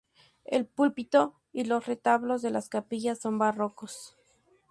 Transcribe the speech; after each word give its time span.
El 0.45 0.65
púlpito 0.65 1.35
y 1.53 1.65
los 1.65 1.85
retablos 1.85 2.41
de 2.41 2.49
las 2.49 2.69
capillas 2.69 3.19
son 3.19 3.37
barrocos. 3.37 4.17